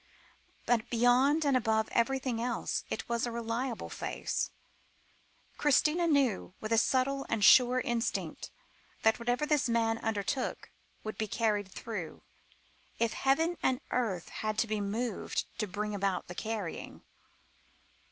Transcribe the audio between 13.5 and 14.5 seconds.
and earth